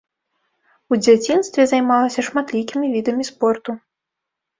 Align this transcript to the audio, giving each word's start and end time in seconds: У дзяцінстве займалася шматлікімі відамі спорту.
У 0.95 0.97
дзяцінстве 1.05 1.65
займалася 1.71 2.25
шматлікімі 2.29 2.87
відамі 2.95 3.23
спорту. 3.31 3.77